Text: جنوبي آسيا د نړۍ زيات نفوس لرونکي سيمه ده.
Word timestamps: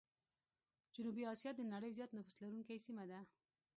جنوبي 0.95 1.23
آسيا 1.33 1.51
د 1.55 1.61
نړۍ 1.73 1.91
زيات 1.97 2.11
نفوس 2.17 2.35
لرونکي 2.39 2.77
سيمه 2.85 3.03
ده. 3.11 3.19